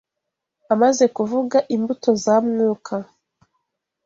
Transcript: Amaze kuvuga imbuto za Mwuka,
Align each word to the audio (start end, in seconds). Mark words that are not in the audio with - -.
Amaze 0.73 1.03
kuvuga 1.17 1.57
imbuto 1.75 2.09
za 2.23 2.35
Mwuka, 2.45 2.95